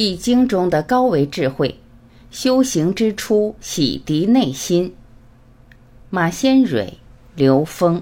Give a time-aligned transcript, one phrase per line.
[0.00, 1.76] 易经中的高维智慧，
[2.30, 4.94] 修行之初，洗涤内心。
[6.08, 6.96] 马先蕊、
[7.34, 8.00] 刘峰。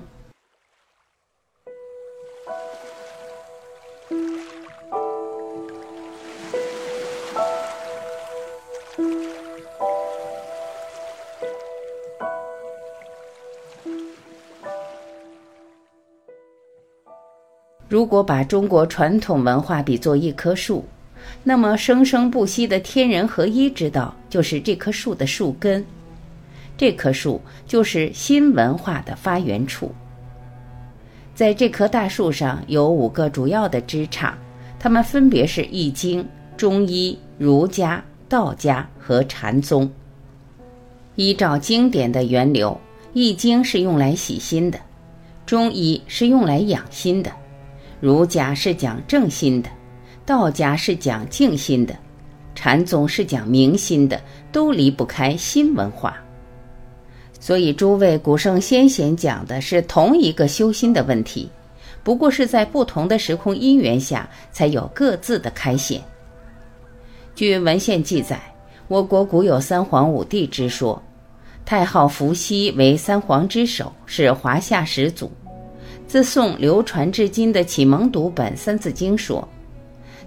[17.89, 20.85] 如果把中国传统文化比作一棵树，
[21.45, 25.85] 那么生生不息的天人合一之道就是这棵树的树根。
[26.77, 29.93] 这棵树就是新文化的发源处。
[31.35, 34.33] 在这棵大树上有五个主要的枝杈，
[34.79, 36.23] 它们分别是《易经》、
[36.57, 39.91] 中医、儒家、道家和禅宗。
[41.15, 42.79] 依照经典的源流，
[43.13, 44.79] 《易经》是用来洗心的，
[45.47, 47.31] 中医是用来养心的。
[48.01, 49.71] 儒家是讲正心的，
[50.27, 51.97] 道家是讲静心的，
[52.55, 56.17] 禅宗是讲明心的，都离不开心文化。
[57.39, 61.49] 所以，诸位古圣先贤讲的是同一个修心的问题，
[62.03, 66.03] 不过是在不同的时空因缘下才有各自的开显。
[67.37, 68.41] 据文献记载，
[68.89, 71.01] 我国古有三皇五帝之说，
[71.65, 75.31] 太昊伏羲为三皇之首，是华夏始祖。
[76.09, 79.47] 自宋流传至今的启蒙读本《三字经》说：“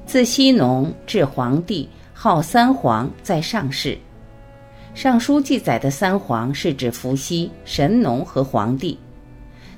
[0.09, 3.91] 自羲农至黄帝，号三皇在上世。”
[4.99, 8.97] 《尚书》记载的三皇是指伏羲、神农和黄帝。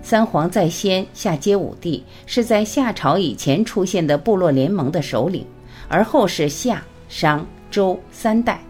[0.02, 5.46] 三皇在先，下接五帝，是在夏朝以前出现的部落联盟的首领，
[5.90, 8.62] 而后是夏、商、周三代。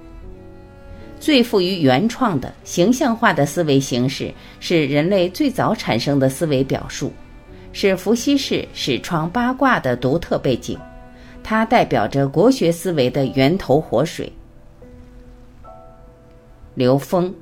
[1.20, 7.14] 最富于原创的形象化的思维形式，是人类最早产生的思维表述。
[7.72, 10.76] 是伏羲氏始创八卦的独特背景，
[11.44, 14.32] 它代表着国学思维的源头活水。
[16.74, 17.34] 刘峰，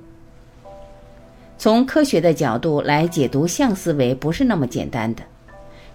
[1.58, 5.22] 从科学的角度来解读象思维不是那么简单的。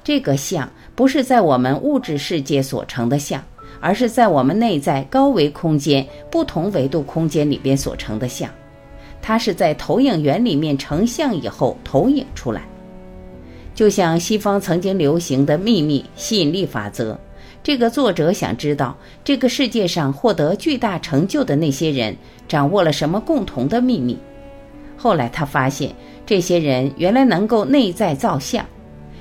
[0.04, 3.42] 这个象不是在我们物质世界所成的象，
[3.80, 8.50] 而是在我们内在高维空间、不同维度空间里边所成的象。
[9.22, 12.62] 它是在投影源里面成像以后投影出来。
[13.74, 17.18] 就像西方曾经流行的秘密吸引力法则，
[17.64, 18.94] 这个作者想知道
[19.24, 22.14] 这个世界上获得巨大成就的那些人
[22.46, 24.18] 掌握了什么共同的秘密。
[24.98, 25.90] 后来他发现，
[26.26, 28.62] 这些人原来能够内在造像，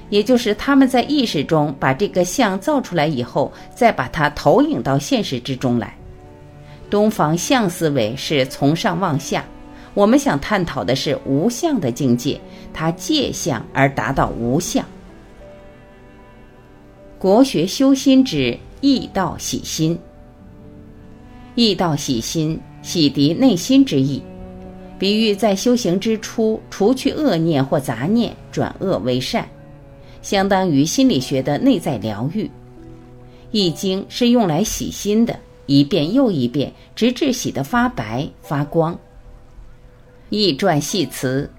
[0.09, 5.96] 也就是他们在意识中把这个像造出来以后，再把它投影到现实之中来。
[6.90, 9.46] 东方象思维是从上往下。
[9.94, 12.42] 我们想探讨的是无相的境界，
[12.74, 14.84] 它借相而达到无相。
[17.24, 19.98] 国学修心之易道洗心，
[21.56, 24.22] 易道洗心，洗涤内心之意，
[25.00, 29.48] 比喻在修行之初，除去恶念或杂念，转恶为善，
[30.22, 32.52] 相当于心理学的内在疗愈。
[33.52, 39.00] 易经是用来洗心的，一遍又一遍，直至洗得发白发光。
[40.30, 41.50] 易传系辞，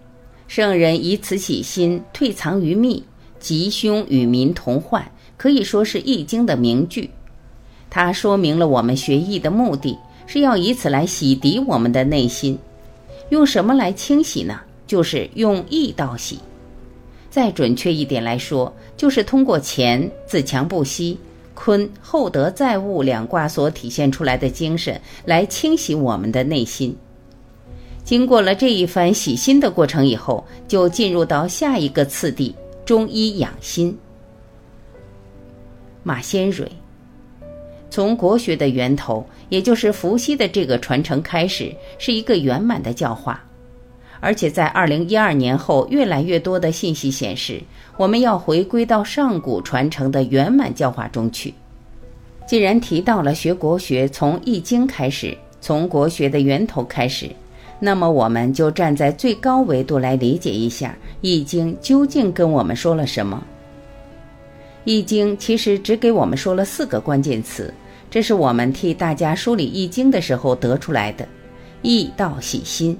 [0.46, 3.02] 圣人以此洗心，退藏于密，
[3.40, 7.10] 吉凶与民同患，可以说是易经的名句。
[7.90, 12.58] 它说明了我们学易的目的，是要以此来洗涤我们的内心。
[13.30, 14.60] 用什么来清洗呢？
[14.86, 16.38] 就是用易道洗。
[17.30, 21.18] 再准确一点来说，就是通过乾自强不息，
[21.54, 26.96] 坤厚德载物两卦所体现出来的精神，来清洗我们的内心。
[28.04, 33.96] 经过了这一番洗心的过程以后，就进入到下一个次第——中医养心。
[36.04, 36.70] 马先蕊，
[37.90, 43.42] 从国学的源头，也就是伏羲的这个传承开始，是一个圆满的教化，
[44.20, 47.60] 而且在二零一二年后，越来越多的信息显示，
[47.96, 51.52] 我们要回归到上古传承的圆满教化中去。
[52.46, 57.30] 既然提到了学国学，从易经开始，从国学的源头开始。
[57.80, 63.42] 那么，我们就站在最高维度来理解一下《易经》究竟跟我们说了什么。
[64.84, 67.72] 《易经》其实只给我们说了四个关键词，
[68.10, 71.26] 这是我们替大家梳理《易经》的时候得出来的。
[71.82, 72.96] 易道洗心，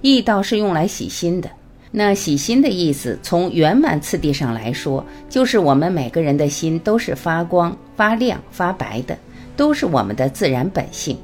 [0.00, 1.50] 易道是用来洗心的。
[1.90, 9.16] 那洗心的意思，从圆满次第上来说，就是我们每个人的心都是发光、发亮、发白的，
[9.56, 11.16] 都是我们的自然本性。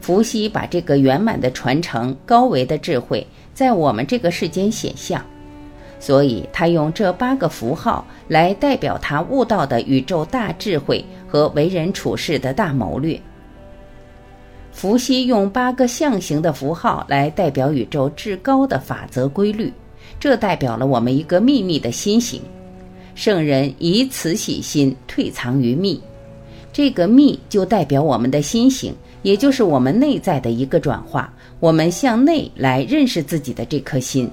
[0.00, 5.24] 伏羲把这个圆满的传承、高维的智慧，在我们这个世间显象。
[6.00, 13.20] 所以他用这八个符号来代表他悟到的宇宙大智慧和为人处事的大谋略。
[14.72, 19.70] 伏羲用八个象形的符号来代表宇宙至高的法则规律，
[20.18, 22.40] 这代表了我们一个秘密的心形。
[23.14, 26.00] 圣人以此喜心退藏于密，
[26.72, 34.30] 这个密就代表我们的心形，也就是我们内在的一个转化，我们向内来认识自己的这颗心。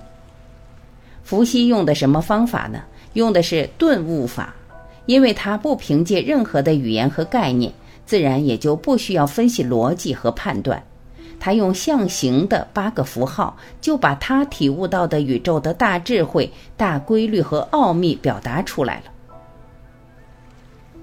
[1.27, 2.81] 伏羲用的什么方法呢？
[3.11, 4.55] 用的是顿悟法，
[5.07, 7.69] 因为他不凭借任何的语言和概念，
[8.05, 10.81] 自然也就不需要分析逻辑和判断。
[11.37, 19.11] 他用象形的八个符号，就把他体悟到的宇宙的大智慧、大规律和奥秘表达出来了。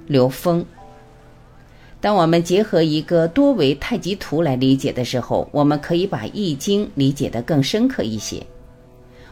[0.07, 0.65] 刘峰，
[2.01, 8.43] 当我们结合一个多维太极图来理解的时候，我们可以把《易经》理解的更深刻一些。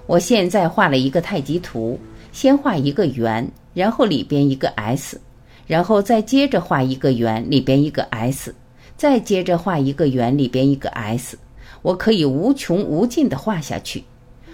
[0.07, 1.99] 我现在画了一个太极图，
[2.33, 5.21] 先画一个圆，然后里边一个 S，
[5.67, 8.55] 然后再接着画一个圆，里边一个 S，
[8.97, 11.39] 再接着画一个圆，里边一个 S。
[11.83, 14.05] 我可以无穷无尽的画下去，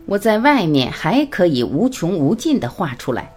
[0.06, 3.30] 我在外面还可以无穷无尽的画出来。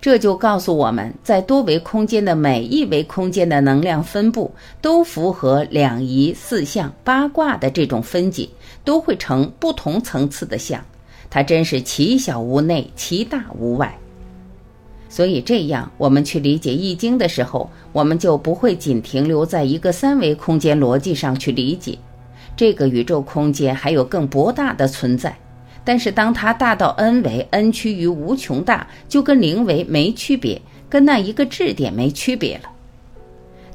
[0.00, 8.46] 这就告诉我们在多维空间的每一维空间的能量分布都符合两仪四象八卦的这种分解，
[8.84, 10.84] 都会成不同层次的象。
[11.34, 13.98] 它真是其小无内，其大无外。
[15.08, 21.98] 所以这样，我们去理解《易经》的时候，我们就不会仅停留在一个三维空间逻辑上去理解。
[22.54, 25.36] 这个宇宙空间还有更博大的存在，
[25.82, 32.70] 但是当它大到 n 维，n 趋于无穷大，就跟零维没区别，跟那一个质点没区别了。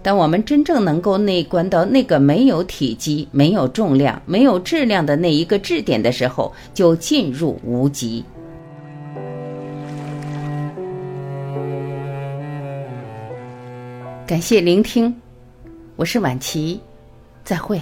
[0.01, 8.23] 当我们真正能够内观到那个没有体积、没有重量、没有质量的那一个质点的时候，就进入无极。
[14.25, 15.13] 感谢聆听，
[15.95, 16.79] 我是晚琪，
[17.43, 17.81] 再会。